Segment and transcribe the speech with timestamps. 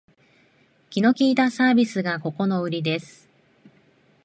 [0.89, 3.29] 気の利いたサービスがここのウリです